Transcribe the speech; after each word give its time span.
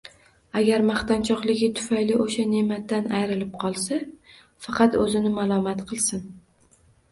Agar 0.59 0.85
maqtanchoqligi 0.85 1.69
tufayli 1.79 2.15
o‘sha 2.25 2.45
ne’matdan 2.55 3.13
ayrilib 3.19 3.53
qolsa, 3.65 4.01
faqat 4.69 5.01
o‘zini 5.05 5.37
malomat 5.39 5.87
qilsin. 5.93 6.27